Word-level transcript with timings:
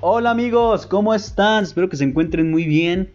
Hola 0.00 0.30
amigos, 0.30 0.86
¿cómo 0.86 1.12
están? 1.12 1.64
Espero 1.64 1.88
que 1.88 1.96
se 1.96 2.04
encuentren 2.04 2.52
muy 2.52 2.66
bien. 2.66 3.10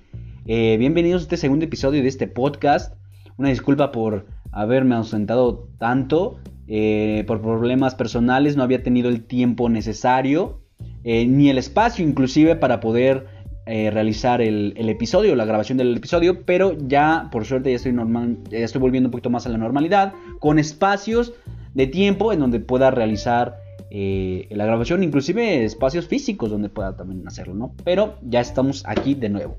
Eh, 0.46 0.76
bienvenidos 0.78 1.22
a 1.22 1.24
este 1.24 1.38
segundo 1.38 1.64
episodio 1.64 2.02
de 2.02 2.10
este 2.10 2.28
podcast. 2.28 2.94
Una 3.38 3.48
disculpa 3.48 3.94
por 3.94 4.26
haberme 4.52 4.96
ausentado 4.96 5.70
tanto. 5.78 6.40
Eh, 6.68 7.24
por 7.26 7.42
problemas 7.42 7.96
personales 7.96 8.58
no 8.58 8.64
había 8.64 8.84
tenido 8.84 9.08
el 9.08 9.24
tiempo 9.24 9.70
necesario. 9.70 10.60
Eh, 11.06 11.26
ni 11.26 11.50
el 11.50 11.58
espacio 11.58 12.06
inclusive 12.06 12.58
para 12.58 12.82
poder 12.82 13.28
realizar 13.66 14.42
el, 14.42 14.74
episodio, 14.90 15.38
la 15.38 15.46
grabación 15.46 15.78
del 15.78 15.96
episodio. 15.96 16.44
Pero 16.44 16.78
ya 16.78 17.30
por 17.32 17.46
suerte 17.46 17.70
ya 17.70 17.78
estoy, 17.78 17.94
normal, 17.94 18.40
ya 18.52 18.58
estoy 18.58 18.82
volviendo 18.82 19.08
un 19.08 19.12
poquito 19.12 19.30
más 19.30 19.46
a 19.46 19.50
la 19.50 19.58
normalidad. 19.58 20.12
Con 20.40 20.60
espacios 20.60 21.32
de 21.74 21.88
tiempo 21.88 22.34
en 22.34 22.42
donde 22.42 22.60
pueda 22.60 22.92
realizar 22.92 23.63
eh, 23.96 24.48
la 24.50 24.66
grabación, 24.66 25.04
inclusive 25.04 25.64
espacios 25.64 26.08
físicos 26.08 26.50
donde 26.50 26.68
pueda 26.68 26.98
también 26.98 27.28
hacerlo, 27.28 27.54
¿no? 27.54 27.76
Pero 27.84 28.18
ya 28.24 28.40
estamos 28.40 28.84
aquí 28.88 29.14
de 29.14 29.30
nuevo. 29.30 29.56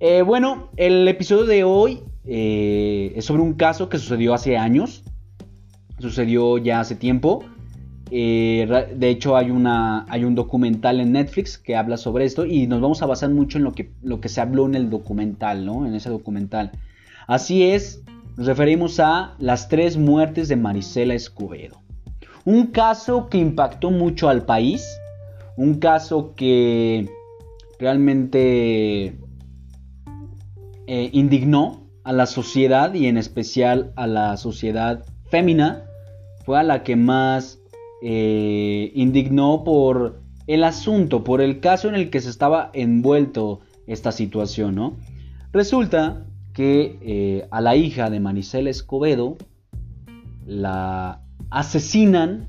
Eh, 0.00 0.22
bueno, 0.22 0.70
el 0.76 1.06
episodio 1.06 1.44
de 1.44 1.62
hoy 1.62 2.00
eh, 2.26 3.12
es 3.14 3.26
sobre 3.26 3.42
un 3.42 3.54
caso 3.54 3.88
que 3.88 3.98
sucedió 3.98 4.34
hace 4.34 4.56
años, 4.56 5.04
sucedió 6.00 6.58
ya 6.58 6.80
hace 6.80 6.96
tiempo. 6.96 7.44
de 8.10 9.08
hecho, 9.08 9.36
hay, 9.36 9.52
una, 9.52 10.04
hay 10.08 10.24
un 10.24 10.34
documental 10.34 10.98
en 10.98 11.12
Netflix 11.12 11.56
que 11.56 11.76
habla 11.76 11.96
sobre 11.96 12.24
esto 12.24 12.46
y 12.46 12.66
nos 12.66 12.80
vamos 12.80 13.02
a 13.02 13.06
basar 13.06 13.30
mucho 13.30 13.58
en 13.58 13.64
lo 13.64 13.72
que, 13.72 13.92
lo 14.02 14.20
que 14.20 14.28
se 14.28 14.40
habló 14.40 14.66
en 14.66 14.74
el 14.74 14.90
documental, 14.90 15.64
¿no? 15.64 15.86
En 15.86 15.94
ese 15.94 16.10
documental. 16.10 16.72
Así 17.28 17.62
es, 17.62 18.02
nos 18.36 18.48
referimos 18.48 18.98
a 18.98 19.36
las 19.38 19.68
tres 19.68 19.96
muertes 19.96 20.48
de 20.48 20.56
Marisela 20.56 21.14
Escobedo. 21.14 21.83
Un 22.44 22.68
caso 22.68 23.28
que 23.28 23.38
impactó 23.38 23.90
mucho 23.90 24.28
al 24.28 24.44
país, 24.44 24.86
un 25.56 25.78
caso 25.78 26.34
que 26.34 27.08
realmente 27.78 29.18
eh, 30.86 31.10
indignó 31.12 31.88
a 32.04 32.12
la 32.12 32.26
sociedad 32.26 32.92
y 32.92 33.06
en 33.06 33.16
especial 33.16 33.92
a 33.96 34.06
la 34.06 34.36
sociedad 34.36 35.04
fémina, 35.30 35.84
fue 36.44 36.58
a 36.58 36.62
la 36.62 36.82
que 36.82 36.96
más 36.96 37.60
eh, 38.02 38.92
indignó 38.94 39.64
por 39.64 40.20
el 40.46 40.64
asunto, 40.64 41.24
por 41.24 41.40
el 41.40 41.60
caso 41.60 41.88
en 41.88 41.94
el 41.94 42.10
que 42.10 42.20
se 42.20 42.28
estaba 42.28 42.70
envuelto 42.74 43.60
esta 43.86 44.12
situación. 44.12 44.98
Resulta 45.52 46.26
que 46.52 46.98
eh, 47.00 47.48
a 47.50 47.62
la 47.62 47.76
hija 47.76 48.10
de 48.10 48.20
Manicela 48.20 48.68
Escobedo 48.68 49.38
la 50.46 51.23
asesinan, 51.54 52.48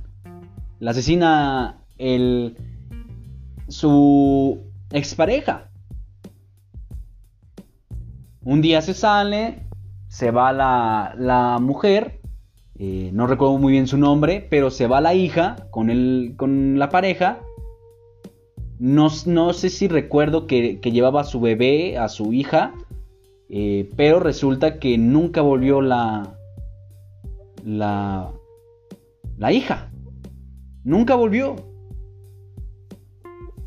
la 0.80 0.92
asesina 0.92 1.84
el, 2.00 2.58
su 3.68 4.64
expareja. 4.92 5.70
Un 8.44 8.62
día 8.62 8.82
se 8.82 8.96
sale, 8.96 9.64
se 10.08 10.32
va 10.32 10.52
la, 10.52 11.60
mujer, 11.62 12.20
eh, 12.80 13.12
no 13.14 13.28
recuerdo 13.28 13.58
muy 13.60 13.74
bien 13.74 13.88
su 13.88 13.98
nombre, 13.98 14.46
pero 14.50 14.72
se 14.72 14.88
va 14.88 15.02
la 15.02 15.14
hija 15.14 15.68
con, 15.70 15.92
el, 15.92 16.34
con 16.36 16.80
la 16.80 16.90
pareja. 16.90 17.40
No, 18.80 19.10
no, 19.28 19.54
sé 19.54 19.70
si 19.70 19.88
recuerdo 19.88 20.48
que, 20.48 20.80
llevaba 20.84 21.22
a 21.22 21.26
su 21.26 21.40
bebé, 21.40 22.00
a 22.00 22.10
su 22.10 22.34
hija, 22.34 22.74
eh, 23.50 23.88
pero 23.96 24.20
resulta 24.20 24.80
que 24.80 24.98
nunca 24.98 25.42
volvió 25.42 25.82
la, 25.82 26.38
la, 27.64 28.32
la 29.38 29.52
hija. 29.52 29.90
Nunca 30.84 31.16
volvió. 31.16 31.56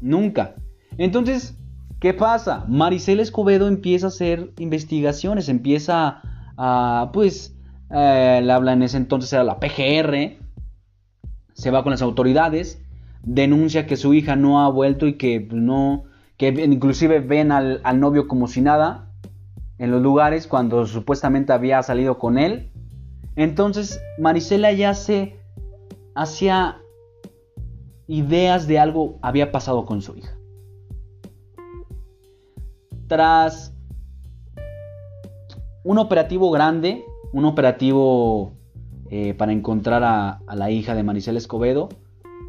Nunca. 0.00 0.55
Entonces, 0.97 1.58
¿qué 2.00 2.14
pasa? 2.14 2.64
Maricel 2.68 3.20
Escobedo 3.20 3.68
empieza 3.68 4.07
a 4.07 4.08
hacer 4.08 4.52
investigaciones, 4.58 5.48
empieza 5.48 6.23
a, 6.57 7.11
pues, 7.12 7.57
eh, 7.90 8.48
habla 8.51 8.73
en 8.73 8.83
ese 8.83 8.96
entonces 8.96 9.33
era 9.33 9.45
la 9.45 9.58
PGR, 9.58 10.39
se 11.55 11.70
va 11.70 11.83
con 11.83 11.90
las 11.90 12.02
autoridades, 12.02 12.80
denuncia 13.23 13.86
que 13.86 13.96
su 13.96 14.14
hija 14.14 14.36
no 14.36 14.61
ha 14.61 14.70
vuelto 14.70 15.07
y 15.07 15.14
que 15.14 15.48
no, 15.51 16.05
que 16.36 16.48
inclusive 16.48 17.20
ven 17.20 17.51
al, 17.51 17.80
al 17.84 18.01
novio 18.01 18.28
como 18.28 18.46
si 18.46 18.61
nada 18.61 19.11
en 19.78 19.90
los 19.90 20.02
lugares 20.02 20.46
cuando 20.46 20.86
supuestamente 20.86 21.52
había 21.52 21.83
salido 21.83 22.18
con 22.18 22.39
él. 22.39 22.70
Entonces 23.36 24.01
Marisela 24.18 24.73
ya 24.73 24.95
se 24.95 25.38
hacia 26.18 26.79
ideas 28.08 28.67
de 28.67 28.80
algo 28.80 29.20
había 29.23 29.52
pasado 29.52 29.86
con 29.86 30.02
su 30.02 30.17
hija. 30.17 30.36
Tras 33.06 33.73
un 35.84 35.98
operativo 35.98 36.51
grande, 36.51 37.05
un 37.33 37.45
operativo 37.45 38.52
eh, 39.11 39.33
para 39.34 39.52
encontrar 39.52 40.02
a, 40.02 40.40
la 40.55 40.70
hija 40.73 40.96
de 40.96 41.05
Maricela 41.05 41.39
Escobedo, 41.39 41.89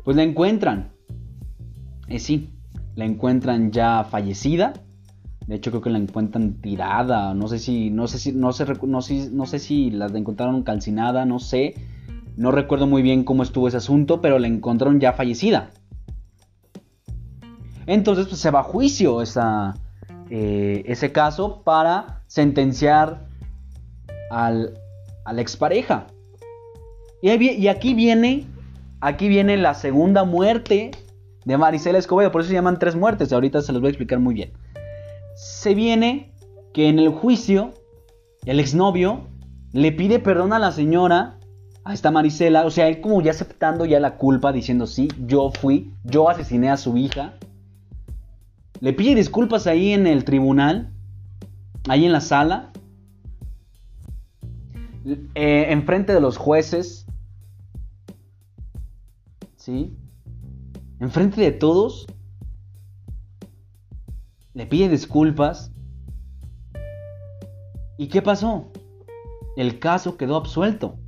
pues 0.03 0.17
la 0.17 0.23
encuentran. 0.23 0.91
Eh, 2.07 2.17
sí, 2.17 2.49
la 2.95 3.05
encuentran 3.05 3.71
ya 3.71 4.03
fallecida. 4.03 4.73
De 5.45 5.55
hecho, 5.55 5.69
creo 5.69 5.81
que 5.81 5.91
la 5.91 5.99
encuentran 5.99 6.59
tirada. 6.59 7.35
No 7.35 7.47
sé 7.47 7.59
si, 7.59 7.91
no 7.91 8.07
sé 8.07 8.17
si, 8.17 8.31
no 8.31 8.49
no 8.49 9.45
sé 9.45 9.59
si 9.59 9.91
la 9.91 10.07
encontraron 10.07 10.63
calcinada, 10.63 11.25
no 11.25 11.37
sé. 11.37 11.75
No 12.39 12.51
recuerdo 12.51 12.87
muy 12.87 13.01
bien 13.01 13.25
cómo 13.25 13.43
estuvo 13.43 13.67
ese 13.67 13.75
asunto, 13.75 14.21
pero 14.21 14.39
la 14.39 14.47
encontraron 14.47 15.01
ya 15.01 15.11
fallecida. 15.11 15.71
Entonces 17.85 18.27
pues, 18.27 18.39
se 18.39 18.49
va 18.49 18.61
a 18.61 18.63
juicio 18.63 19.21
eh, 19.21 20.83
ese 20.85 21.11
caso 21.11 21.61
para 21.65 22.23
sentenciar 22.27 23.27
al, 24.31 24.73
a 25.25 25.33
la 25.33 25.41
expareja. 25.41 26.07
Y, 27.21 27.67
aquí 27.67 27.93
viene, 27.93 28.47
aquí 29.01 29.27
viene 29.27 29.57
la 29.57 29.73
segunda 29.73 30.23
muerte 30.23 30.91
de 31.43 31.57
Marisela 31.57 31.97
Escobedo, 31.97 32.31
por 32.31 32.39
eso 32.39 32.47
se 32.47 32.53
llaman 32.53 32.79
tres 32.79 32.95
muertes, 32.95 33.33
ahorita 33.33 33.61
se 33.61 33.73
los 33.73 33.81
voy 33.81 33.89
a 33.89 33.91
explicar 33.91 34.19
muy 34.19 34.33
bien. 34.33 34.53
Se 35.35 35.75
viene 35.75 36.31
que 36.73 36.87
en 36.87 36.99
el 36.99 37.09
juicio 37.09 37.73
el 38.45 38.61
exnovio 38.61 39.27
le 39.73 39.91
pide 39.91 40.19
perdón 40.19 40.53
a 40.53 40.59
la 40.59 40.71
señora 40.71 41.38
a 41.89 41.93
esta 41.93 42.11
Marisela, 42.11 42.67
o 42.67 42.69
sea, 42.69 42.87
él 42.87 43.01
como 43.01 43.19
ya 43.19 43.31
aceptando 43.31 43.83
ya 43.83 43.99
la 43.99 44.15
culpa, 44.17 44.51
diciendo, 44.51 44.85
sí, 44.85 45.07
yo 45.25 45.49
fui, 45.49 45.91
yo 46.03 46.29
asesiné 46.29 46.69
a 46.69 46.77
su 46.77 46.95
hija. 46.97 47.33
Le 48.79 48.93
pide 48.93 49.15
disculpas 49.15 49.65
ahí 49.65 49.93
en 49.93 50.05
el 50.05 50.23
tribunal, 50.23 50.91
ahí 51.87 52.05
en 52.05 52.11
la 52.11 52.21
sala, 52.21 52.71
eh, 55.33 55.65
enfrente 55.69 56.13
de 56.13 56.21
los 56.21 56.37
jueces, 56.37 57.07
¿sí? 59.55 59.97
Enfrente 60.99 61.41
de 61.41 61.51
todos, 61.51 62.05
le 64.53 64.67
pide 64.67 64.89
disculpas. 64.89 65.71
¿Y 67.97 68.09
qué 68.09 68.21
pasó? 68.21 68.71
El 69.57 69.79
caso 69.79 70.17
quedó 70.17 70.35
absuelto 70.35 70.99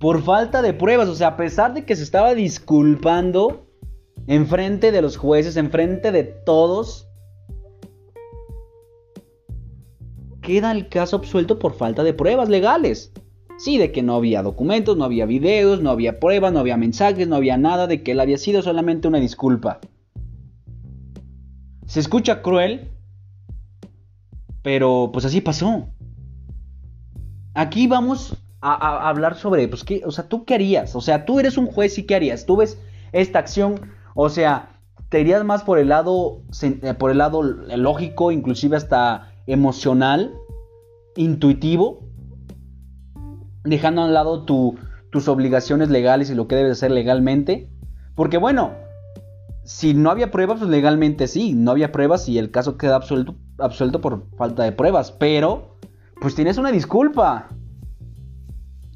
por 0.00 0.22
falta 0.22 0.62
de 0.62 0.72
pruebas. 0.72 1.08
O 1.08 1.14
sea, 1.14 1.28
a 1.28 1.36
pesar 1.36 1.74
de 1.74 1.84
que 1.84 1.94
se 1.94 2.02
estaba 2.02 2.34
disculpando 2.34 3.68
en 4.26 4.48
frente 4.48 4.90
de 4.90 5.02
los 5.02 5.16
jueces, 5.16 5.56
en 5.56 5.70
frente 5.70 6.10
de 6.10 6.24
todos, 6.24 7.06
queda 10.40 10.72
el 10.72 10.88
caso 10.88 11.16
absuelto 11.16 11.58
por 11.60 11.74
falta 11.74 12.02
de 12.02 12.14
pruebas 12.14 12.48
legales. 12.48 13.12
Sí, 13.58 13.76
de 13.76 13.92
que 13.92 14.02
no 14.02 14.14
había 14.14 14.42
documentos, 14.42 14.96
no 14.96 15.04
había 15.04 15.26
videos, 15.26 15.82
no 15.82 15.90
había 15.90 16.18
pruebas, 16.18 16.50
no 16.50 16.60
había 16.60 16.78
mensajes, 16.78 17.28
no 17.28 17.36
había 17.36 17.58
nada, 17.58 17.86
de 17.86 18.02
que 18.02 18.12
él 18.12 18.20
había 18.20 18.38
sido 18.38 18.62
solamente 18.62 19.06
una 19.06 19.20
disculpa. 19.20 19.80
Se 21.84 22.00
escucha 22.00 22.40
cruel, 22.40 22.88
pero 24.62 25.10
pues 25.12 25.26
así 25.26 25.42
pasó. 25.42 25.88
Aquí 27.52 27.86
vamos 27.86 28.34
a, 28.60 29.08
hablar 29.08 29.36
sobre, 29.36 29.66
pues, 29.68 29.84
¿qué? 29.84 30.02
O 30.04 30.10
sea, 30.10 30.28
¿tú 30.28 30.44
qué 30.44 30.54
harías? 30.54 30.94
O 30.94 31.00
sea, 31.00 31.24
tú 31.24 31.40
eres 31.40 31.56
un 31.56 31.66
juez 31.66 31.98
y 31.98 32.04
¿qué 32.04 32.14
harías? 32.14 32.46
Tú 32.46 32.56
ves 32.56 32.78
esta 33.12 33.38
acción, 33.38 33.92
o 34.14 34.28
sea, 34.28 34.80
te 35.08 35.20
irías 35.20 35.44
más 35.44 35.64
por 35.64 35.78
el 35.78 35.88
lado, 35.88 36.42
eh, 36.62 36.94
por 36.94 37.10
el 37.10 37.18
lado 37.18 37.42
lógico, 37.42 38.30
inclusive 38.30 38.76
hasta 38.76 39.32
emocional, 39.46 40.34
intuitivo, 41.16 42.06
dejando 43.64 44.02
a 44.02 44.06
un 44.06 44.14
lado 44.14 44.44
tus 44.44 45.28
obligaciones 45.28 45.90
legales 45.90 46.30
y 46.30 46.34
lo 46.34 46.46
que 46.46 46.56
debes 46.56 46.72
hacer 46.72 46.92
legalmente. 46.92 47.68
Porque 48.14 48.38
bueno, 48.38 48.72
si 49.64 49.94
no 49.94 50.10
había 50.10 50.30
pruebas, 50.30 50.58
pues 50.58 50.70
legalmente 50.70 51.26
sí, 51.26 51.54
no 51.54 51.72
había 51.72 51.90
pruebas 51.92 52.28
y 52.28 52.38
el 52.38 52.50
caso 52.50 52.76
queda 52.76 52.96
absuelto, 52.96 53.34
absuelto 53.58 54.00
por 54.00 54.26
falta 54.36 54.62
de 54.62 54.72
pruebas. 54.72 55.10
Pero, 55.10 55.76
pues 56.20 56.34
tienes 56.34 56.58
una 56.58 56.70
disculpa 56.70 57.48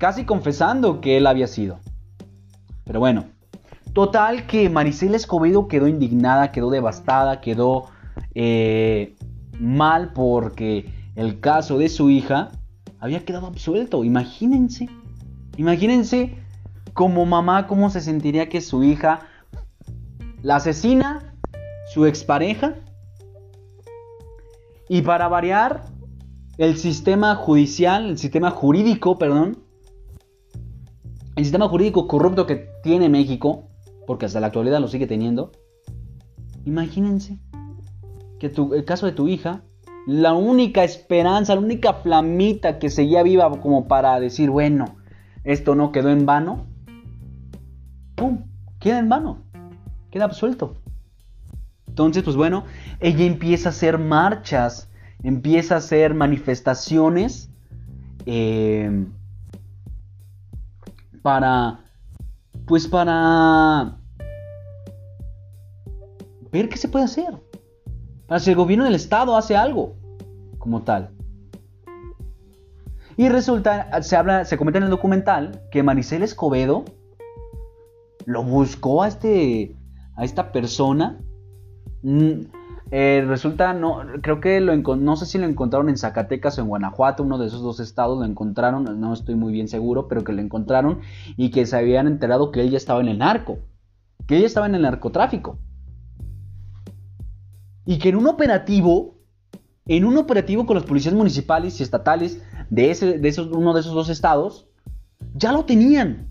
casi 0.05 0.27
confesando 0.27 1.01
que 1.01 1.17
él 1.17 1.27
había 1.27 1.47
sido. 1.47 1.79
Pero 2.85 3.01
bueno, 3.01 3.25
Total 3.95 4.47
que 4.47 4.69
Maricela 4.69 5.17
Escobedo 5.17 5.67
quedó 5.67 5.89
indignada, 5.89 6.53
quedó 6.53 6.69
devastada, 6.69 7.41
quedó 7.41 7.87
eh, 8.35 9.17
mal 9.59 10.13
porque 10.13 10.93
el 11.17 11.41
caso 11.41 11.79
de 11.79 11.89
su 11.89 12.11
hija 12.11 12.51
había 12.99 13.25
quedado 13.25 13.47
absuelto. 13.47 14.05
Imagínense, 14.05 14.91
imagínense 15.57 16.37
como 16.93 17.25
mamá 17.25 17.67
cómo 17.67 17.89
se 17.89 18.03
sentiría 18.03 18.51
que 18.51 18.61
su 18.61 18.85
hija 18.85 19.21
la 20.43 20.57
asesina, 20.57 21.35
su 21.95 22.05
expareja. 22.05 22.75
Y 24.87 25.01
para 25.01 25.29
variar, 25.29 25.87
el 26.59 26.77
sistema 26.77 27.37
judicial, 27.37 28.11
el 28.11 28.19
sistema 28.19 28.51
jurídico, 28.51 29.17
perdón, 29.17 29.65
el 31.37 31.45
sistema 31.45 31.69
jurídico 31.69 32.07
corrupto 32.07 32.47
que 32.47 32.69
tiene 32.83 33.09
México, 33.09 33.65
porque 34.07 34.27
hasta 34.27 34.41
la 34.41 34.49
actualidad 34.49 34.81
lo 34.81 34.89
sigue 34.89 35.07
teniendo, 35.07 35.53
imagínense 36.65 37.39
que 38.39 38.47
el 38.47 38.85
caso 38.85 39.07
de 39.07 39.13
tu 39.13 39.29
hija, 39.29 39.63
la 40.07 40.35
única 40.35 40.85
esperanza, 40.85 41.55
la 41.55 41.61
única 41.61 41.95
flamita 41.95 42.79
que 42.79 42.91
seguía 42.91 43.23
viva 43.23 43.51
como 43.61 43.89
para 43.89 44.21
decir, 44.21 44.51
bueno, 44.51 44.97
esto 45.45 45.75
no 45.75 45.93
quedó 45.93 46.11
en 46.11 46.27
vano, 46.27 46.67
¡pum! 48.15 48.45
Queda 48.79 48.99
en 48.99 49.09
vano, 49.09 49.39
queda 50.11 50.25
absuelto. 50.25 50.75
Entonces, 51.89 52.23
pues 52.23 52.37
bueno, 52.37 52.65
ella 53.01 53.25
empieza 53.25 53.69
a 53.69 53.71
hacer 53.71 53.99
marchas, 53.99 54.89
empieza 55.23 55.77
a 55.77 55.79
hacer 55.79 56.15
manifestaciones 56.15 57.51
eh, 58.27 59.07
para, 61.25 61.81
pues 62.67 62.87
para 62.87 63.97
ver 66.53 66.69
qué 66.69 66.77
se 66.77 66.87
puede 66.87 67.07
hacer. 67.07 67.41
Para 68.27 68.41
si 68.41 68.51
el 68.51 68.57
gobierno 68.57 68.85
del 68.85 68.95
estado 68.95 69.35
hace 69.35 69.57
algo 69.57 69.97
como 70.59 70.83
tal. 70.83 71.15
Y 73.17 73.31
resulta, 73.31 74.03
se 74.03 74.17
habla, 74.17 74.45
se 74.45 74.59
comenta 74.59 74.77
en 74.77 74.85
el 74.85 74.91
documental 74.91 75.63
que 75.71 75.83
Maricel 75.83 76.23
Escobedo 76.23 76.85
lo 78.27 78.45
buscó 78.45 79.03
a 79.03 79.09
este, 79.09 79.75
a 80.17 80.25
esta 80.27 80.53
persona. 80.53 81.19
Mm, 82.03 82.41
eh, 82.91 83.25
resulta, 83.27 83.73
no, 83.73 84.03
creo 84.21 84.41
que 84.41 84.61
lo 84.61 84.77
no 84.77 85.17
sé 85.17 85.27
si 85.27 85.39
lo 85.39 85.47
encontraron 85.47 85.89
en 85.89 85.97
Zacatecas 85.97 86.59
o 86.59 86.63
en 86.63 86.69
Guanajuato, 86.69 87.23
uno 87.23 87.39
de 87.39 87.47
esos 87.47 87.63
dos 87.63 87.81
estados 87.81 88.19
lo 88.19 88.25
encontraron, 88.25 89.01
no 89.01 89.13
estoy 89.13 89.35
muy 89.35 89.53
bien 89.53 89.69
seguro, 89.69 90.07
pero 90.07 90.23
que 90.23 90.33
lo 90.33 90.43
encontraron 90.43 91.01
y 91.37 91.51
que 91.51 91.67
se 91.67 91.77
habían 91.77 92.07
enterado 92.07 92.51
que 92.51 92.61
él 92.61 92.71
ya 92.71 92.77
estaba 92.77 93.01
en 93.01 93.09
el 93.09 93.19
narco, 93.19 93.59
que 94.27 94.37
ella 94.37 94.47
estaba 94.47 94.67
en 94.67 94.75
el 94.75 94.83
narcotráfico. 94.83 95.59
Y 97.87 97.99
que 97.99 98.11
en 98.11 98.17
un 98.17 98.27
operativo, 98.27 99.17
en 99.87 100.05
un 100.05 100.17
operativo 100.17 100.67
con 100.67 100.75
los 100.75 100.85
policías 100.85 101.15
municipales 101.15 101.81
y 101.81 101.83
estatales 101.83 102.43
de, 102.71 102.91
ese, 102.91 103.19
de 103.19 103.29
esos, 103.29 103.49
uno 103.49 103.75
de 103.75 103.81
esos 103.81 103.95
dos 103.95 104.09
estados, 104.09 104.69
ya 105.35 105.53
lo 105.53 105.65
tenían. 105.65 106.31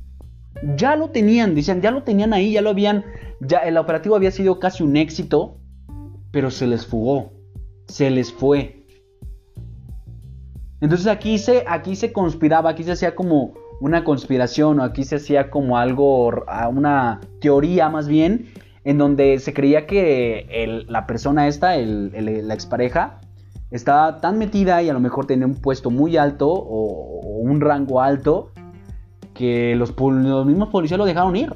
Ya 0.77 0.95
lo 0.95 1.09
tenían, 1.09 1.55
dicen, 1.55 1.81
ya 1.81 1.91
lo 1.91 2.03
tenían 2.03 2.31
ahí, 2.31 2.53
ya 2.53 2.61
lo 2.61 2.69
habían, 2.69 3.03
ya 3.41 3.57
el 3.59 3.77
operativo 3.77 4.15
había 4.15 4.31
sido 4.31 4.59
casi 4.59 4.83
un 4.83 4.95
éxito, 4.95 5.57
pero 6.33 6.49
se 6.49 6.65
les 6.65 6.85
fugó, 6.85 7.31
se 7.87 8.09
les 8.09 8.33
fue. 8.33 8.87
Entonces 10.81 11.05
aquí 11.05 11.37
se, 11.37 11.63
aquí 11.67 11.95
se 11.95 12.11
conspiraba, 12.11 12.71
aquí 12.71 12.83
se 12.83 12.93
hacía 12.93 13.13
como 13.15 13.53
una 13.79 14.03
conspiración, 14.03 14.79
o 14.79 14.83
aquí 14.83 15.03
se 15.03 15.17
hacía 15.17 15.51
como 15.51 15.77
algo, 15.77 16.43
una 16.71 17.21
teoría 17.39 17.87
más 17.89 18.07
bien, 18.07 18.47
en 18.83 18.97
donde 18.97 19.37
se 19.37 19.53
creía 19.53 19.85
que 19.85 20.83
la 20.89 21.05
persona 21.05 21.47
esta, 21.47 21.77
la 21.77 22.53
expareja, 22.53 23.21
estaba 23.69 24.19
tan 24.19 24.39
metida 24.39 24.81
y 24.81 24.89
a 24.89 24.93
lo 24.93 24.99
mejor 24.99 25.27
tenía 25.27 25.45
un 25.45 25.55
puesto 25.55 25.91
muy 25.91 26.17
alto 26.17 26.49
o, 26.51 27.19
un 27.43 27.61
rango 27.61 28.01
alto 28.01 28.51
que 29.35 29.75
los, 29.75 29.93
los, 29.99 30.45
mismos 30.47 30.69
policías 30.69 30.97
lo 30.97 31.05
dejaron 31.05 31.35
ir. 31.35 31.53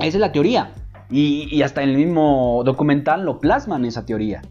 Esa 0.00 0.16
es 0.16 0.20
la 0.20 0.32
teoría. 0.32 0.72
Y, 1.16 1.62
hasta 1.62 1.82
en 1.82 1.90
el 1.90 1.96
mismo 1.96 2.62
documental 2.64 3.24
lo 3.24 3.38
plasman 3.38 3.84
esa 3.84 4.04
teoría. 4.04 4.42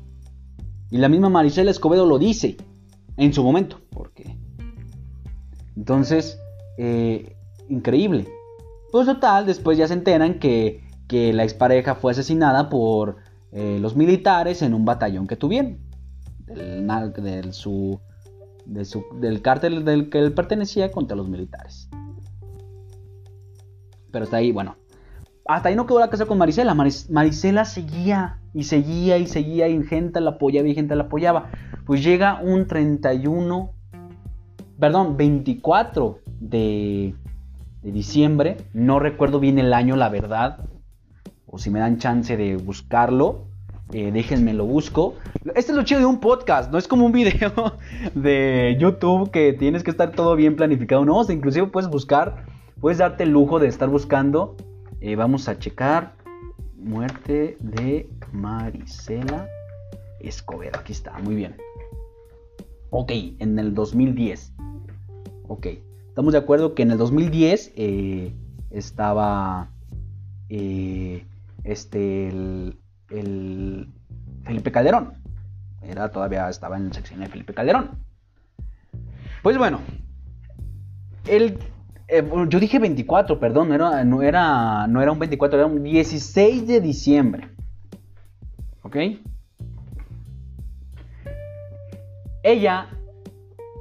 Y 0.92 0.98
la 0.98 1.10
misma 1.10 1.28
Maricela 1.28 1.72
Escobedo 1.72 2.06
lo 2.06 2.20
dice 2.20 2.56
en 3.18 3.34
su 3.34 3.44
momento. 3.44 3.82
Porque. 3.90 4.38
Entonces, 5.76 6.40
eh, 6.78 7.36
increíble. 7.68 8.30
Pues 8.94 9.08
total, 9.08 9.46
después 9.46 9.78
ya 9.78 9.88
se 9.88 9.94
enteran 9.96 10.40
que 10.40 10.84
que 11.08 11.34
la 11.34 11.44
expareja 11.44 11.96
fue 11.96 12.12
asesinada 12.12 12.70
por 12.70 13.18
eh, 13.52 13.78
los 13.80 13.96
militares 13.96 14.62
en 14.62 14.74
un 14.74 14.86
batallón 14.86 15.28
que 15.28 15.36
tuvieron. 15.36 15.78
Del, 16.48 17.54
su, 17.54 18.00
del 18.66 19.42
cártel 19.42 19.86
del 19.86 20.10
que 20.10 20.20
él 20.20 20.34
pertenecía 20.34 20.92
contra 20.92 21.16
los 21.16 21.28
militares. 21.28 21.90
Pero 24.12 24.26
hasta 24.26 24.38
ahí, 24.38 24.52
bueno. 24.52 24.76
Hasta 25.46 25.70
ahí 25.70 25.76
no 25.76 25.86
quedó 25.86 26.00
la 26.00 26.10
casa 26.10 26.26
con 26.26 26.38
Marisela. 26.38 26.74
Marisela 26.74 27.66
seguía 27.66 28.40
y 28.54 28.64
seguía 28.64 29.18
y 29.18 29.28
seguía 29.28 29.68
y 29.68 29.84
gente 29.84 30.22
la 30.22 30.32
apoyaba 30.32 30.68
y 30.68 30.76
gente 30.76 30.96
la 30.96 31.04
apoyaba. 31.04 31.50
Pues 31.86 32.04
llega 32.04 32.40
un 32.42 32.68
31, 32.68 33.72
perdón, 34.80 35.18
24 35.18 36.20
de, 36.40 37.14
de 37.82 37.92
diciembre. 37.92 38.58
No 38.74 39.00
recuerdo 39.00 39.40
bien 39.40 39.60
el 39.60 39.74
año, 39.74 39.96
la 39.96 40.10
verdad 40.10 40.70
o 41.54 41.60
si 41.60 41.70
me 41.70 41.80
dan 41.80 42.00
chance 42.00 42.36
de 42.36 42.56
buscarlo, 42.56 43.46
eh, 43.92 44.12
déjenme 44.12 44.56
lo 44.56 44.66
busco. 44.66 45.14
Este 45.54 45.72
es 45.72 45.78
lo 45.78 45.84
chido 45.84 46.00
de 46.00 46.08
un 46.08 46.20
podcast, 46.20 46.72
no 46.72 46.80
es 46.80 46.88
como 46.88 47.06
un 47.06 47.12
video 47.12 47.78
de 48.16 48.76
YouTube 48.80 49.30
que 49.30 49.54
tienes 49.54 49.84
que 49.84 49.92
estar 49.92 50.14
todo 50.14 50.36
bien 50.36 50.56
planificado. 50.56 51.06
No, 51.06 51.22
inclusive 51.30 51.68
puedes 51.68 51.92
buscar, 51.92 52.46
puedes 52.82 52.98
darte 52.98 53.22
el 53.22 53.30
lujo 53.30 53.60
de 53.60 53.68
estar 53.68 53.88
buscando. 53.88 54.58
Eh, 55.06 55.18
vamos 55.18 55.50
a 55.50 55.60
checar 55.60 56.14
muerte 56.78 57.58
de 57.60 58.10
Marisela 58.32 59.50
Escobedo. 60.22 60.80
Aquí 60.80 60.94
está, 60.94 61.20
muy 61.20 61.36
bien. 61.36 61.58
Ok, 62.90 63.12
en 63.40 63.60
el 63.60 63.74
2010. 63.74 64.54
Ok, 65.50 65.68
estamos 66.08 66.32
de 66.32 66.40
acuerdo 66.40 66.74
que 66.74 66.84
en 66.84 66.92
el 66.92 66.98
2010 66.98 67.74
eh, 67.76 68.34
estaba 68.70 69.72
este, 70.48 72.30
el, 72.30 73.90
Felipe 74.46 74.72
Calderón. 74.72 75.16
Era, 75.82 76.12
todavía 76.12 76.50
estaba 76.50 76.78
en 76.78 76.86
el 76.86 76.94
sección 76.94 77.20
de 77.20 77.28
Felipe 77.28 77.54
Calderón. 77.54 77.90
Pues 79.42 79.58
bueno, 79.58 79.82
el, 81.28 81.60
eh, 82.20 82.48
yo 82.50 82.60
dije 82.60 82.80
24, 82.80 83.40
perdón, 83.40 83.70
no 83.70 83.76
era, 83.76 84.04
no, 84.04 84.22
era, 84.22 84.88
no 84.88 85.02
era 85.02 85.12
un 85.12 85.20
24, 85.20 85.60
era 85.60 85.68
un 85.68 85.84
16 85.84 86.68
de 86.68 86.82
diciembre. 86.82 87.50
¿Ok? 88.84 88.98
Ella, 92.44 92.90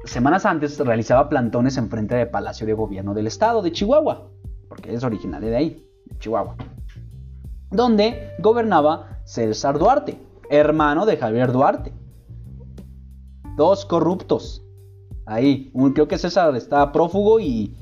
semanas 0.05 0.47
antes, 0.47 0.79
realizaba 0.79 1.29
plantones 1.29 1.77
en 1.77 1.91
frente 1.91 2.15
del 2.15 2.29
Palacio 2.29 2.67
de 2.67 2.75
Gobierno 2.75 3.15
del 3.15 3.27
Estado 3.27 3.62
de 3.62 3.73
Chihuahua, 3.73 4.31
porque 4.69 4.95
es 4.95 5.03
originaria 5.03 5.51
de 5.51 5.57
ahí, 5.57 5.87
de 6.07 6.19
Chihuahua 6.19 6.57
donde 7.73 8.35
gobernaba 8.39 9.19
César 9.25 9.79
Duarte, 9.79 10.19
hermano 10.51 11.07
de 11.07 11.17
Javier 11.17 11.53
Duarte. 11.53 11.93
Dos 13.57 13.85
corruptos. 13.85 14.62
Ahí, 15.27 15.73
creo 15.95 16.09
que 16.09 16.19
César 16.19 16.55
está 16.57 16.93
prófugo 16.93 17.41
y, 17.41 17.75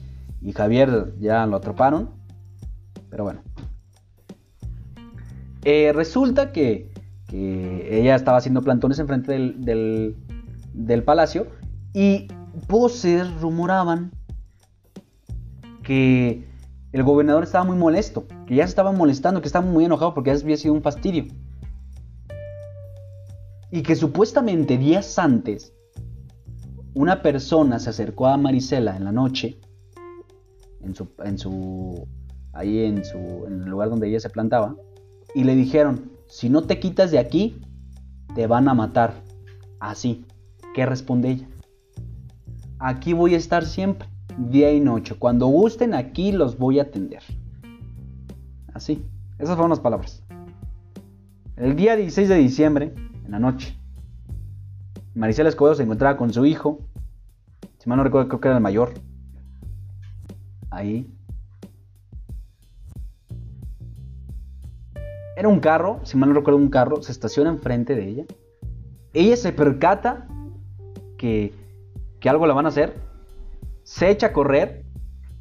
Javier 0.54 1.14
ya 1.18 1.47
lo 1.47 1.56
atraparon. 1.56 2.11
Pero 3.11 3.25
bueno. 3.25 3.42
Eh, 5.64 5.92
resulta 5.94 6.52
que, 6.52 6.90
ella 7.32 8.16
estaba 8.16 8.38
haciendo 8.38 8.62
plantones 8.62 8.99
enfrente 8.99 9.30
del, 9.32 9.64
del, 9.64 10.16
del 10.75 11.04
palacio 11.04 11.47
y 11.94 12.26
voces 12.66 13.40
rumoraban 13.40 14.11
que 15.85 16.44
el 16.92 17.02
gobernador 17.04 17.44
estaba 17.44 17.64
muy 17.64 17.76
molesto, 17.76 18.26
que 18.47 18.56
ya 18.56 18.64
se 18.64 18.70
estaba 18.70 18.92
molestando, 18.92 19.40
que 19.40 19.47
estaba 19.47 19.64
muy 19.64 19.85
enojado 19.85 20.12
porque 20.12 20.35
ya 20.35 20.42
había 20.42 20.56
sido 20.56 20.75
un 20.75 20.82
fastidio. 20.82 21.26
Y 23.70 23.82
que 23.82 23.94
supuestamente 23.94 24.76
días 24.76 25.18
antes, 25.18 25.73
una 26.94 27.23
persona 27.23 27.78
se 27.78 27.90
acercó 27.90 28.26
a 28.26 28.37
Marisela 28.37 28.97
en 28.97 29.04
la 29.04 29.12
noche, 29.12 29.61
en 30.82 30.94
su, 30.94 31.08
en 31.25 31.38
su, 31.38 32.06
ahí 32.52 32.84
en, 32.84 33.04
su, 33.04 33.18
en 33.46 33.62
el 33.62 33.70
lugar 33.70 33.90
donde 33.90 34.08
ella 34.08 34.20
se 34.20 34.30
plantaba, 34.30 34.76
y 35.34 35.44
le 35.44 35.54
dijeron, 35.54 36.10
si 36.26 36.49
no 36.49 36.62
te 36.62 36.78
quitas 36.80 37.10
de 37.10 37.18
aquí, 37.18 37.60
te 38.34 38.46
van 38.46 38.68
a 38.68 38.75
matar. 38.75 39.14
Así. 39.78 40.25
¿Qué 40.75 40.87
responde 40.87 41.30
ella? 41.30 41.49
Aquí 42.78 43.12
voy 43.12 43.34
a 43.34 43.38
estar 43.38 43.64
siempre 43.64 44.08
día 44.38 44.72
y 44.72 44.80
noche. 44.80 45.16
Cuando 45.18 45.46
gusten, 45.46 45.94
aquí 45.94 46.32
los 46.32 46.58
voy 46.58 46.78
a 46.78 46.82
atender. 46.82 47.22
Así. 48.72 49.04
Esas 49.38 49.56
fueron 49.56 49.70
las 49.70 49.80
palabras. 49.80 50.22
El 51.56 51.76
día 51.76 51.96
16 51.96 52.28
de 52.28 52.37
diciembre, 52.37 52.94
en 53.25 53.30
la 53.30 53.38
noche, 53.38 53.76
Maricela 55.14 55.49
Escobedo 55.49 55.75
se 55.75 55.82
encontraba 55.82 56.16
con 56.16 56.32
su 56.32 56.46
hijo. 56.46 56.78
Si 57.78 57.88
mal 57.88 57.99
no 57.99 58.04
recuerdo, 58.04 58.28
creo 58.28 58.40
que 58.40 58.49
era 58.49 58.56
el 58.56 58.62
mayor. 58.62 58.94
Ahí. 60.70 61.12
Era 65.36 65.48
un 65.48 65.60
carro, 65.60 66.00
si 66.04 66.16
mal 66.16 66.28
no 66.28 66.34
recuerdo, 66.34 66.58
un 66.58 66.68
carro. 66.68 67.02
Se 67.02 67.12
estaciona 67.12 67.50
enfrente 67.50 67.94
de 67.94 68.08
ella. 68.08 68.24
Ella 69.12 69.36
se 69.36 69.52
percata 69.52 70.26
que, 71.16 71.54
que 72.20 72.28
algo 72.28 72.46
la 72.46 72.54
van 72.54 72.66
a 72.66 72.68
hacer. 72.68 72.94
Se 73.82 74.10
echa 74.10 74.28
a 74.28 74.32
correr. 74.32 74.84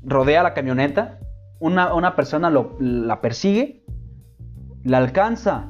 Rodea 0.03 0.43
la 0.43 0.53
camioneta. 0.53 1.19
Una, 1.59 1.93
una 1.93 2.15
persona 2.15 2.50
la 2.50 3.21
persigue. 3.21 3.83
La 4.83 4.98
alcanza 4.98 5.67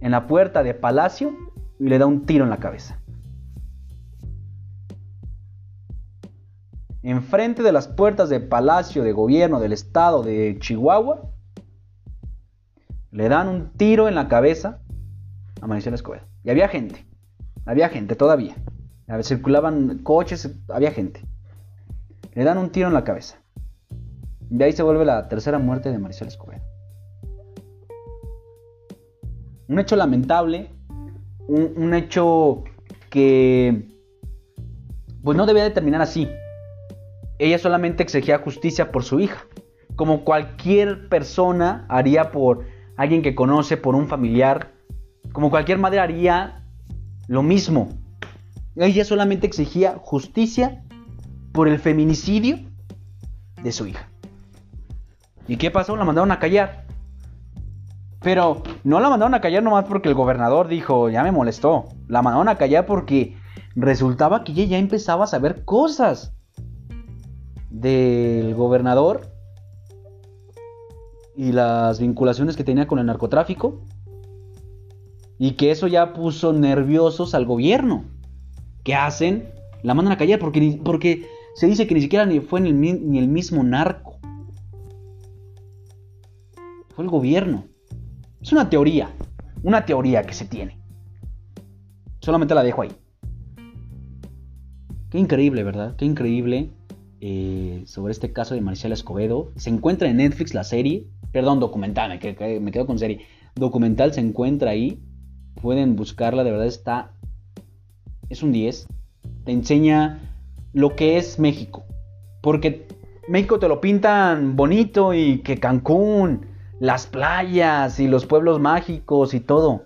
en 0.00 0.12
la 0.12 0.26
puerta 0.26 0.62
de 0.62 0.74
Palacio 0.74 1.34
y 1.80 1.88
le 1.88 1.98
da 1.98 2.06
un 2.06 2.26
tiro 2.26 2.44
en 2.44 2.50
la 2.50 2.58
cabeza. 2.58 3.00
Enfrente 7.04 7.62
de 7.62 7.70
las 7.70 7.86
puertas 7.86 8.30
del 8.30 8.48
Palacio 8.48 9.04
de 9.04 9.12
Gobierno 9.12 9.60
del 9.60 9.74
Estado 9.74 10.22
de 10.22 10.56
Chihuahua, 10.58 11.30
le 13.10 13.28
dan 13.28 13.46
un 13.46 13.72
tiro 13.72 14.08
en 14.08 14.14
la 14.14 14.26
cabeza 14.26 14.80
a 15.60 15.66
Maricela 15.66 15.96
Escobedo. 15.96 16.24
Y 16.44 16.48
había 16.48 16.66
gente, 16.66 17.06
había 17.66 17.90
gente 17.90 18.16
todavía. 18.16 18.56
Circulaban 19.22 19.98
coches, 19.98 20.50
había 20.70 20.92
gente. 20.92 21.20
Le 22.32 22.42
dan 22.42 22.56
un 22.56 22.70
tiro 22.70 22.88
en 22.88 22.94
la 22.94 23.04
cabeza. 23.04 23.36
Y 24.50 24.62
ahí 24.62 24.72
se 24.72 24.82
vuelve 24.82 25.04
la 25.04 25.28
tercera 25.28 25.58
muerte 25.58 25.92
de 25.92 25.98
Maricela 25.98 26.28
Escobedo. 26.28 26.62
Un 29.68 29.78
hecho 29.78 29.94
lamentable, 29.94 30.70
un, 31.48 31.92
hecho 31.92 32.64
que 33.10 33.90
pues 35.22 35.36
no 35.36 35.44
debía 35.44 35.64
de 35.64 35.70
terminar 35.70 36.00
así. 36.00 36.30
Ella 37.44 37.58
solamente 37.58 38.02
exigía 38.02 38.38
justicia 38.38 38.90
por 38.90 39.04
su 39.04 39.20
hija, 39.20 39.44
como 39.96 40.24
cualquier 40.24 41.10
persona 41.10 41.84
haría 41.90 42.30
por 42.30 42.64
alguien 42.96 43.20
que 43.20 43.34
conoce, 43.34 43.76
por 43.76 43.94
un 43.94 44.08
familiar, 44.08 44.72
como 45.30 45.50
cualquier 45.50 45.76
madre 45.76 46.00
haría 46.00 46.64
lo 47.28 47.42
mismo. 47.42 47.90
Ella 48.76 49.04
solamente 49.04 49.46
exigía 49.46 49.96
justicia 50.00 50.82
por 51.52 51.68
el 51.68 51.78
feminicidio 51.78 52.60
de 53.62 53.72
su 53.72 53.88
hija. 53.88 54.08
¿Y 55.46 55.58
qué 55.58 55.70
pasó? 55.70 55.96
La 55.96 56.06
mandaron 56.06 56.32
a 56.32 56.38
callar. 56.38 56.86
Pero 58.22 58.62
no 58.84 59.00
la 59.00 59.10
mandaron 59.10 59.34
a 59.34 59.42
callar 59.42 59.62
nomás 59.62 59.84
porque 59.84 60.08
el 60.08 60.14
gobernador 60.14 60.66
dijo, 60.68 61.10
ya 61.10 61.22
me 61.22 61.30
molestó. 61.30 61.90
La 62.08 62.22
mandaron 62.22 62.48
a 62.48 62.56
callar 62.56 62.86
porque 62.86 63.36
resultaba 63.76 64.44
que 64.44 64.52
ella 64.52 64.64
ya 64.64 64.78
empezaba 64.78 65.24
a 65.24 65.26
saber 65.26 65.66
cosas 65.66 66.33
del 67.74 68.54
gobernador 68.54 69.32
y 71.36 71.50
las 71.50 71.98
vinculaciones 71.98 72.56
que 72.56 72.62
tenía 72.62 72.86
con 72.86 73.00
el 73.00 73.06
narcotráfico. 73.06 73.82
Y 75.38 75.52
que 75.52 75.72
eso 75.72 75.88
ya 75.88 76.12
puso 76.12 76.52
nerviosos 76.52 77.34
al 77.34 77.44
gobierno. 77.44 78.04
¿Qué 78.84 78.94
hacen? 78.94 79.50
La 79.82 79.94
mandan 79.94 80.12
a 80.12 80.16
callar 80.16 80.38
porque, 80.38 80.80
porque 80.84 81.26
se 81.56 81.66
dice 81.66 81.88
que 81.88 81.94
ni 81.94 82.00
siquiera 82.00 82.24
ni 82.24 82.38
fue 82.38 82.60
ni 82.60 83.18
el 83.18 83.28
mismo 83.28 83.64
narco. 83.64 84.18
Fue 86.94 87.04
el 87.04 87.10
gobierno. 87.10 87.64
Es 88.40 88.52
una 88.52 88.70
teoría, 88.70 89.10
una 89.64 89.84
teoría 89.84 90.22
que 90.22 90.34
se 90.34 90.44
tiene. 90.44 90.78
Solamente 92.20 92.54
la 92.54 92.62
dejo 92.62 92.82
ahí. 92.82 92.92
Qué 95.10 95.18
increíble, 95.18 95.64
¿verdad? 95.64 95.96
Qué 95.96 96.04
increíble 96.04 96.70
eh, 97.26 97.84
sobre 97.86 98.12
este 98.12 98.34
caso 98.34 98.54
de 98.54 98.60
Marcela 98.60 98.92
Escobedo. 98.92 99.50
Se 99.56 99.70
encuentra 99.70 100.10
en 100.10 100.18
Netflix 100.18 100.52
la 100.52 100.62
serie, 100.62 101.06
perdón, 101.32 101.58
documental, 101.58 102.10
me, 102.10 102.60
me 102.60 102.70
quedo 102.70 102.86
con 102.86 102.98
serie. 102.98 103.20
Documental 103.54 104.12
se 104.12 104.20
encuentra 104.20 104.72
ahí. 104.72 105.00
Pueden 105.62 105.96
buscarla, 105.96 106.44
de 106.44 106.50
verdad 106.50 106.66
está... 106.66 107.12
Es 108.28 108.42
un 108.42 108.52
10. 108.52 108.88
Te 109.46 109.52
enseña 109.52 110.36
lo 110.74 110.96
que 110.96 111.16
es 111.16 111.38
México. 111.38 111.84
Porque 112.42 112.86
México 113.26 113.58
te 113.58 113.68
lo 113.68 113.80
pintan 113.80 114.54
bonito 114.54 115.14
y 115.14 115.38
que 115.38 115.56
Cancún, 115.56 116.44
las 116.78 117.06
playas 117.06 118.00
y 118.00 118.06
los 118.06 118.26
pueblos 118.26 118.60
mágicos 118.60 119.32
y 119.32 119.40
todo. 119.40 119.84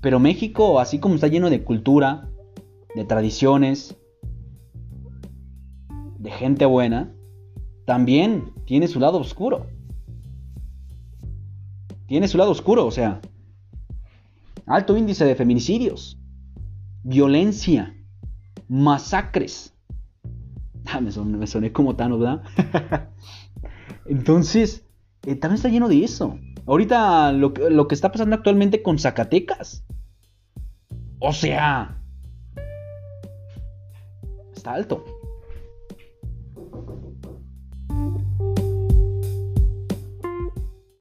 Pero 0.00 0.20
México, 0.20 0.80
así 0.80 1.00
como 1.00 1.16
está 1.16 1.26
lleno 1.26 1.50
de 1.50 1.64
cultura, 1.64 2.30
de 2.94 3.04
tradiciones, 3.04 3.98
de 6.24 6.30
gente 6.30 6.64
buena, 6.64 7.12
también 7.84 8.50
tiene 8.64 8.88
su 8.88 8.98
lado 8.98 9.18
oscuro. 9.18 9.66
Tiene 12.06 12.28
su 12.28 12.38
lado 12.38 12.50
oscuro, 12.50 12.86
o 12.86 12.90
sea, 12.90 13.20
alto 14.64 14.96
índice 14.96 15.26
de 15.26 15.34
feminicidios, 15.34 16.18
violencia, 17.02 17.94
masacres. 18.68 19.74
Ah, 20.86 21.02
me, 21.02 21.12
soné, 21.12 21.36
me 21.36 21.46
soné 21.46 21.72
como 21.72 21.94
Tano, 21.94 22.18
¿verdad? 22.18 22.42
Entonces, 24.06 24.86
eh, 25.26 25.36
también 25.36 25.56
está 25.56 25.68
lleno 25.68 25.88
de 25.88 26.04
eso. 26.04 26.38
Ahorita 26.64 27.32
lo, 27.32 27.50
lo 27.50 27.86
que 27.86 27.94
está 27.94 28.10
pasando 28.10 28.34
actualmente 28.34 28.82
con 28.82 28.98
Zacatecas. 28.98 29.84
O 31.18 31.34
sea, 31.34 32.00
está 34.54 34.72
alto. 34.72 35.04